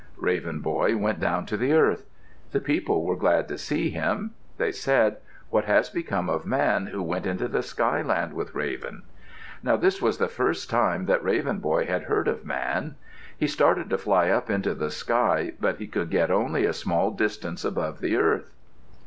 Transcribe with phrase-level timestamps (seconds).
[0.17, 2.05] Raven Boy went down to the earth.
[2.53, 4.31] The people were glad to see him.
[4.57, 5.17] They said,
[5.51, 9.03] "What has become of Man who went into the skyland with Raven?"
[9.61, 12.95] Now this was the first time that Raven Boy had heard of Man.
[13.37, 17.11] He started to fly up into the sky, but he could get only a small
[17.11, 18.49] distance above the earth.